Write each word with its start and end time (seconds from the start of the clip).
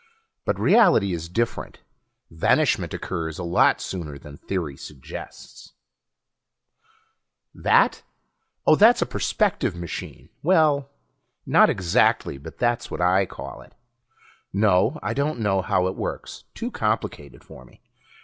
But 0.45 0.59
reality 0.59 1.13
is 1.13 1.29
different; 1.29 1.81
vanishment 2.31 2.91
occurs 2.91 3.37
a 3.37 3.43
lot 3.43 3.79
sooner 3.79 4.17
than 4.17 4.35
theory 4.35 4.75
suggests..._ 4.75 5.73
Illustrated 7.53 7.63
by 7.63 7.69
Martinez 7.69 7.91
That? 7.91 8.03
Oh, 8.65 8.75
that's 8.75 9.01
a 9.03 9.05
perspective 9.05 9.75
machine. 9.75 10.29
Well, 10.41 10.89
not 11.45 11.69
exactly, 11.69 12.39
but 12.39 12.57
that's 12.57 12.89
what 12.89 12.99
I 12.99 13.27
call 13.27 13.61
it. 13.61 13.75
No, 14.51 14.97
I 15.03 15.13
don't 15.13 15.39
know 15.39 15.61
how 15.61 15.85
it 15.85 15.95
works. 15.95 16.45
Too 16.55 16.71
complicated 16.71 17.43
for 17.43 17.63
me. 17.63 17.83